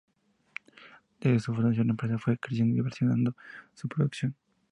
Desde 1.21 1.39
su 1.39 1.53
fundación 1.53 1.85
la 1.85 1.91
empresa 1.91 2.17
fue 2.17 2.35
creciendo 2.39 2.71
y 2.73 2.77
diversificando 2.77 3.35
su 3.75 3.87
producción. 3.87 4.35